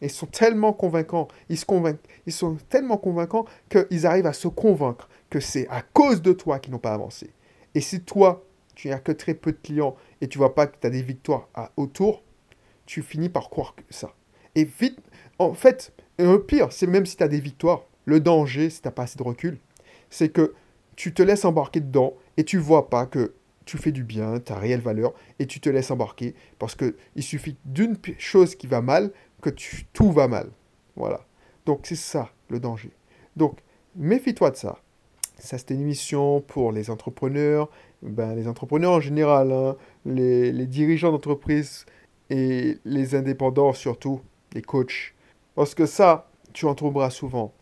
Ils 0.00 0.10
sont 0.10 0.26
tellement 0.26 0.72
convaincants, 0.72 1.28
ils 1.48 1.56
se 1.56 1.64
convainquent, 1.64 2.00
ils 2.26 2.32
sont 2.32 2.56
tellement 2.68 2.96
convaincants 2.96 3.46
qu'ils 3.70 4.06
arrivent 4.06 4.26
à 4.26 4.32
se 4.32 4.48
convaincre 4.48 5.08
que 5.30 5.40
c'est 5.40 5.68
à 5.68 5.82
cause 5.82 6.20
de 6.20 6.32
toi 6.32 6.58
qu'ils 6.58 6.72
n'ont 6.72 6.78
pas 6.78 6.92
avancé. 6.92 7.30
Et 7.74 7.80
si 7.80 8.00
toi, 8.00 8.44
tu 8.74 8.88
n'as 8.88 8.98
que 8.98 9.12
très 9.12 9.34
peu 9.34 9.52
de 9.52 9.58
clients 9.62 9.96
et 10.20 10.28
tu 10.28 10.38
vois 10.38 10.54
pas 10.54 10.66
que 10.66 10.76
tu 10.78 10.86
as 10.86 10.90
des 10.90 11.02
victoires 11.02 11.48
à, 11.54 11.70
autour, 11.76 12.22
tu 12.86 13.02
finis 13.02 13.28
par 13.28 13.50
croire 13.50 13.74
que 13.74 13.82
ça. 13.90 14.14
Et 14.54 14.64
vite, 14.64 14.98
en 15.38 15.54
fait, 15.54 15.92
le 16.18 16.42
pire, 16.42 16.72
c'est 16.72 16.86
même 16.86 17.06
si 17.06 17.16
tu 17.16 17.22
as 17.22 17.28
des 17.28 17.40
victoires, 17.40 17.84
le 18.04 18.20
danger, 18.20 18.70
si 18.70 18.82
tu 18.82 18.90
pas 18.90 19.04
assez 19.04 19.18
de 19.18 19.22
recul, 19.22 19.58
c'est 20.10 20.28
que 20.28 20.54
tu 20.96 21.12
te 21.12 21.22
laisses 21.22 21.44
embarquer 21.44 21.80
dedans 21.80 22.14
et 22.36 22.44
tu 22.44 22.58
vois 22.58 22.88
pas 22.90 23.06
que 23.06 23.34
tu 23.64 23.78
fais 23.78 23.92
du 23.92 24.04
bien, 24.04 24.40
tu 24.40 24.52
as 24.52 24.58
réelle 24.58 24.80
valeur, 24.80 25.14
et 25.38 25.46
tu 25.46 25.60
te 25.60 25.68
laisses 25.68 25.90
embarquer 25.90 26.34
parce 26.58 26.74
qu'il 26.74 27.22
suffit 27.22 27.56
d'une 27.64 27.96
chose 28.18 28.54
qui 28.54 28.66
va 28.66 28.82
mal 28.82 29.10
que 29.40 29.50
tout 29.92 30.12
va 30.12 30.28
mal. 30.28 30.50
Voilà. 30.96 31.26
Donc 31.66 31.80
c'est 31.84 31.96
ça 31.96 32.30
le 32.48 32.60
danger. 32.60 32.90
Donc 33.36 33.58
méfie-toi 33.96 34.50
de 34.50 34.56
ça. 34.56 34.78
Ça, 35.38 35.58
c'était 35.58 35.74
une 35.74 35.80
émission 35.80 36.40
pour 36.40 36.70
les 36.70 36.90
entrepreneurs, 36.90 37.68
ben, 38.02 38.34
les 38.36 38.46
entrepreneurs 38.46 38.92
en 38.92 39.00
général, 39.00 39.50
hein, 39.50 39.76
les, 40.06 40.52
les 40.52 40.66
dirigeants 40.66 41.10
d'entreprise 41.10 41.86
et 42.30 42.78
les 42.84 43.14
indépendants 43.16 43.72
surtout, 43.72 44.20
les 44.52 44.62
coachs. 44.62 45.14
Parce 45.54 45.74
que 45.74 45.86
ça, 45.86 46.28
tu 46.52 46.66
en 46.66 46.74
trouveras 46.74 47.10
souvent. 47.10 47.52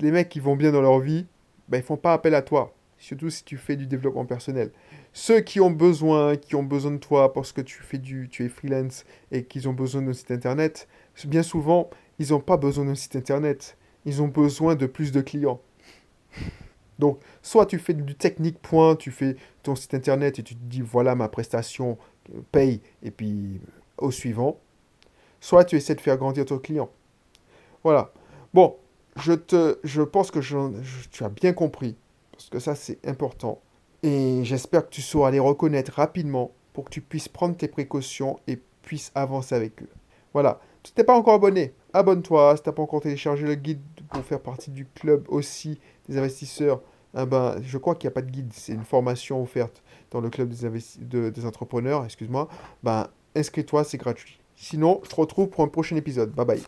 Les 0.00 0.10
mecs 0.10 0.28
qui 0.28 0.40
vont 0.40 0.56
bien 0.56 0.72
dans 0.72 0.80
leur 0.80 0.98
vie, 0.98 1.26
ben, 1.68 1.78
ils 1.78 1.84
font 1.84 1.96
pas 1.96 2.12
appel 2.12 2.34
à 2.34 2.42
toi. 2.42 2.74
Surtout 2.98 3.30
si 3.30 3.44
tu 3.44 3.56
fais 3.56 3.76
du 3.76 3.86
développement 3.86 4.26
personnel. 4.26 4.72
Ceux 5.12 5.40
qui 5.40 5.60
ont 5.60 5.70
besoin, 5.70 6.36
qui 6.36 6.54
ont 6.54 6.62
besoin 6.62 6.90
de 6.92 6.98
toi 6.98 7.32
parce 7.32 7.52
que 7.52 7.62
tu 7.62 7.82
fais 7.82 7.96
du, 7.96 8.28
tu 8.28 8.44
es 8.44 8.48
freelance 8.48 9.04
et 9.32 9.44
qu'ils 9.44 9.68
ont 9.68 9.72
besoin 9.72 10.02
d'un 10.02 10.12
site 10.12 10.30
internet, 10.30 10.86
bien 11.24 11.42
souvent, 11.42 11.88
ils 12.18 12.30
n'ont 12.30 12.40
pas 12.40 12.58
besoin 12.58 12.84
d'un 12.84 12.94
site 12.94 13.16
internet. 13.16 13.78
Ils 14.04 14.20
ont 14.20 14.28
besoin 14.28 14.74
de 14.74 14.86
plus 14.86 15.12
de 15.12 15.20
clients. 15.22 15.60
Donc, 16.98 17.20
soit 17.40 17.64
tu 17.64 17.78
fais 17.78 17.94
du 17.94 18.14
technique 18.14 18.60
point, 18.60 18.94
tu 18.94 19.10
fais 19.10 19.36
ton 19.62 19.74
site 19.74 19.94
internet 19.94 20.38
et 20.38 20.42
tu 20.42 20.54
te 20.54 20.62
dis 20.62 20.82
voilà 20.82 21.14
ma 21.14 21.28
prestation, 21.28 21.96
paye, 22.52 22.82
et 23.02 23.10
puis 23.10 23.60
au 23.96 24.10
suivant, 24.10 24.60
soit 25.40 25.64
tu 25.64 25.76
essaies 25.76 25.94
de 25.94 26.00
faire 26.02 26.18
grandir 26.18 26.44
ton 26.44 26.58
client. 26.58 26.90
Voilà. 27.82 28.12
Bon, 28.52 28.76
je, 29.16 29.32
te, 29.32 29.78
je 29.84 30.02
pense 30.02 30.30
que 30.30 30.40
tu 31.10 31.24
as 31.24 31.28
bien 31.28 31.52
compris, 31.52 31.96
parce 32.32 32.48
que 32.48 32.58
ça 32.58 32.74
c'est 32.74 32.98
important. 33.06 33.60
Et 34.02 34.44
j'espère 34.44 34.86
que 34.86 34.90
tu 34.90 35.02
sauras 35.02 35.30
les 35.30 35.38
reconnaître 35.38 35.92
rapidement 35.92 36.52
pour 36.72 36.84
que 36.84 36.90
tu 36.90 37.00
puisses 37.00 37.28
prendre 37.28 37.56
tes 37.56 37.68
précautions 37.68 38.38
et 38.46 38.58
puisses 38.82 39.12
avancer 39.14 39.54
avec 39.54 39.82
eux. 39.82 39.88
Voilà. 40.32 40.60
Si 40.84 40.94
tu 40.94 41.00
n'es 41.00 41.04
pas 41.04 41.14
encore 41.14 41.34
abonné, 41.34 41.74
abonne-toi. 41.92 42.56
Si 42.56 42.62
tu 42.62 42.68
n'as 42.68 42.72
pas 42.72 42.82
encore 42.82 43.02
téléchargé 43.02 43.46
le 43.46 43.54
guide 43.54 43.80
pour 44.08 44.24
faire 44.24 44.40
partie 44.40 44.70
du 44.70 44.86
club 44.86 45.26
aussi 45.28 45.78
des 46.08 46.16
investisseurs, 46.16 46.80
eh 47.18 47.26
ben, 47.26 47.56
je 47.62 47.76
crois 47.76 47.94
qu'il 47.94 48.08
n'y 48.08 48.12
a 48.12 48.14
pas 48.14 48.22
de 48.22 48.30
guide. 48.30 48.50
C'est 48.54 48.72
une 48.72 48.84
formation 48.84 49.42
offerte 49.42 49.82
dans 50.10 50.20
le 50.20 50.30
club 50.30 50.48
des, 50.48 51.30
des 51.30 51.46
entrepreneurs, 51.46 52.04
excuse-moi. 52.04 52.48
Ben, 52.82 53.08
inscris-toi, 53.36 53.84
c'est 53.84 53.98
gratuit. 53.98 54.40
Sinon, 54.56 55.00
je 55.04 55.10
te 55.10 55.16
retrouve 55.16 55.48
pour 55.48 55.64
un 55.64 55.68
prochain 55.68 55.96
épisode. 55.96 56.30
Bye 56.32 56.46
bye. 56.46 56.62